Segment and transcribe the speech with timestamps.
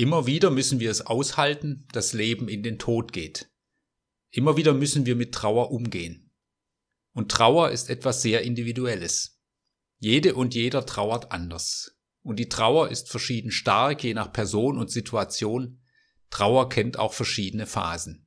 [0.00, 3.50] Immer wieder müssen wir es aushalten, dass Leben in den Tod geht.
[4.30, 6.32] Immer wieder müssen wir mit Trauer umgehen.
[7.12, 9.42] Und Trauer ist etwas sehr Individuelles.
[9.98, 11.98] Jede und jeder trauert anders.
[12.22, 15.82] Und die Trauer ist verschieden stark, je nach Person und Situation.
[16.30, 18.26] Trauer kennt auch verschiedene Phasen.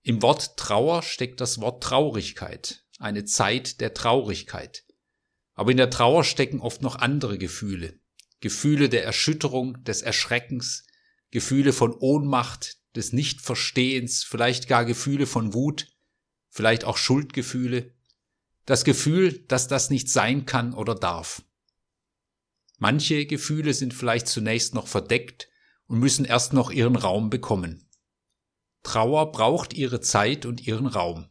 [0.00, 4.86] Im Wort Trauer steckt das Wort Traurigkeit, eine Zeit der Traurigkeit.
[5.52, 8.00] Aber in der Trauer stecken oft noch andere Gefühle.
[8.42, 10.84] Gefühle der Erschütterung, des Erschreckens,
[11.30, 15.86] Gefühle von Ohnmacht, des Nichtverstehens, vielleicht gar Gefühle von Wut,
[16.50, 17.94] vielleicht auch Schuldgefühle,
[18.66, 21.42] das Gefühl, dass das nicht sein kann oder darf.
[22.78, 25.48] Manche Gefühle sind vielleicht zunächst noch verdeckt
[25.86, 27.88] und müssen erst noch ihren Raum bekommen.
[28.82, 31.28] Trauer braucht ihre Zeit und ihren Raum.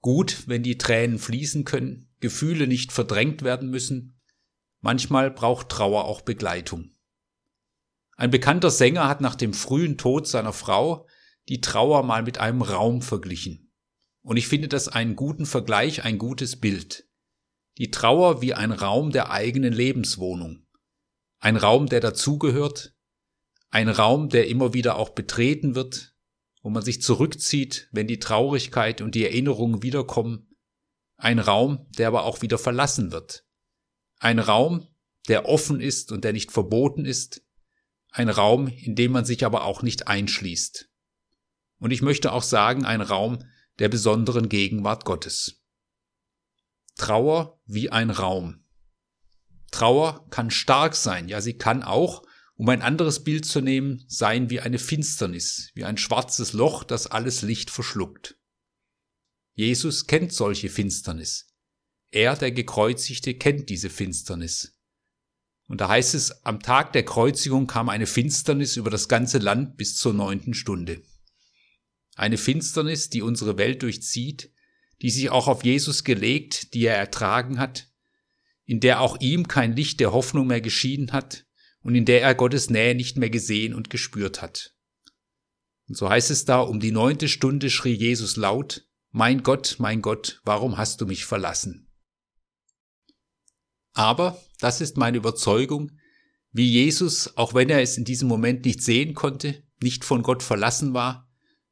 [0.00, 4.13] Gut, wenn die Tränen fließen können, Gefühle nicht verdrängt werden müssen.
[4.84, 6.90] Manchmal braucht Trauer auch Begleitung.
[8.16, 11.08] Ein bekannter Sänger hat nach dem frühen Tod seiner Frau
[11.48, 13.72] die Trauer mal mit einem Raum verglichen.
[14.20, 17.08] Und ich finde das einen guten Vergleich, ein gutes Bild.
[17.78, 20.64] Die Trauer wie ein Raum der eigenen Lebenswohnung
[21.40, 22.94] ein Raum, der dazugehört,
[23.70, 26.14] ein Raum, der immer wieder auch betreten wird,
[26.62, 30.54] wo man sich zurückzieht, wenn die Traurigkeit und die Erinnerungen wiederkommen,
[31.16, 33.43] ein Raum, der aber auch wieder verlassen wird,
[34.18, 34.86] ein Raum,
[35.28, 37.42] der offen ist und der nicht verboten ist,
[38.10, 40.88] ein Raum, in dem man sich aber auch nicht einschließt.
[41.78, 43.44] Und ich möchte auch sagen, ein Raum
[43.78, 45.62] der besonderen Gegenwart Gottes.
[46.96, 48.64] Trauer wie ein Raum.
[49.72, 52.22] Trauer kann stark sein, ja, sie kann auch,
[52.54, 57.08] um ein anderes Bild zu nehmen, sein wie eine Finsternis, wie ein schwarzes Loch, das
[57.08, 58.38] alles Licht verschluckt.
[59.54, 61.53] Jesus kennt solche Finsternis.
[62.14, 64.78] Er, der Gekreuzigte, kennt diese Finsternis.
[65.66, 69.76] Und da heißt es, am Tag der Kreuzigung kam eine Finsternis über das ganze Land
[69.76, 71.02] bis zur neunten Stunde.
[72.14, 74.52] Eine Finsternis, die unsere Welt durchzieht,
[75.02, 77.88] die sich auch auf Jesus gelegt, die er ertragen hat,
[78.64, 81.46] in der auch ihm kein Licht der Hoffnung mehr geschieden hat
[81.80, 84.76] und in der er Gottes Nähe nicht mehr gesehen und gespürt hat.
[85.88, 90.00] Und so heißt es da, um die neunte Stunde schrie Jesus laut, Mein Gott, mein
[90.00, 91.83] Gott, warum hast du mich verlassen?
[93.94, 95.92] Aber, das ist meine Überzeugung,
[96.52, 100.42] wie Jesus, auch wenn er es in diesem Moment nicht sehen konnte, nicht von Gott
[100.42, 101.28] verlassen war,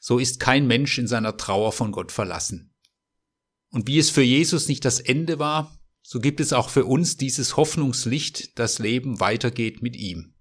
[0.00, 2.74] so ist kein Mensch in seiner Trauer von Gott verlassen.
[3.70, 7.16] Und wie es für Jesus nicht das Ende war, so gibt es auch für uns
[7.16, 10.34] dieses Hoffnungslicht, das Leben weitergeht mit ihm.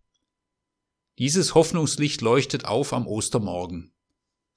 [1.17, 3.93] Dieses Hoffnungslicht leuchtet auf am Ostermorgen.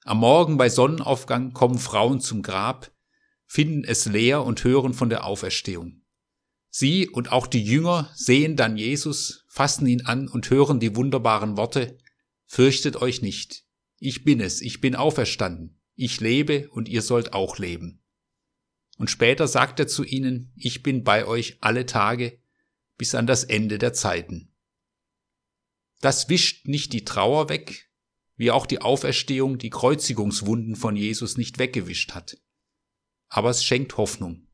[0.03, 2.91] Am Morgen bei Sonnenaufgang kommen Frauen zum Grab,
[3.45, 6.01] finden es leer und hören von der Auferstehung.
[6.79, 11.57] Sie und auch die Jünger sehen dann Jesus, fassen ihn an und hören die wunderbaren
[11.57, 11.97] Worte,
[12.45, 13.65] Fürchtet euch nicht,
[13.97, 18.03] ich bin es, ich bin auferstanden, ich lebe und ihr sollt auch leben.
[18.99, 22.39] Und später sagt er zu ihnen, ich bin bei euch alle Tage
[22.95, 24.53] bis an das Ende der Zeiten.
[25.99, 27.89] Das wischt nicht die Trauer weg,
[28.35, 32.37] wie auch die Auferstehung die Kreuzigungswunden von Jesus nicht weggewischt hat.
[33.29, 34.47] Aber es schenkt Hoffnung.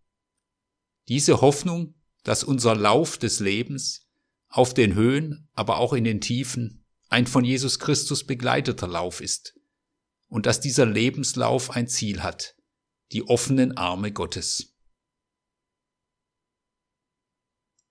[1.10, 4.08] Diese Hoffnung, dass unser Lauf des Lebens
[4.48, 9.56] auf den Höhen, aber auch in den Tiefen ein von Jesus Christus begleiteter Lauf ist
[10.28, 12.56] und dass dieser Lebenslauf ein Ziel hat,
[13.12, 14.73] die offenen Arme Gottes.